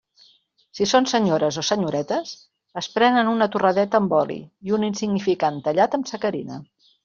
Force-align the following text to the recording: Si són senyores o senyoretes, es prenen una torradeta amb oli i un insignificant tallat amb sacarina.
Si 0.77 0.85
són 0.91 1.07
senyores 1.11 1.59
o 1.61 1.63
senyoretes, 1.67 2.33
es 2.83 2.89
prenen 2.95 3.31
una 3.35 3.49
torradeta 3.57 4.03
amb 4.03 4.19
oli 4.23 4.41
i 4.71 4.77
un 4.81 4.89
insignificant 4.91 5.65
tallat 5.69 6.01
amb 6.03 6.15
sacarina. 6.15 6.63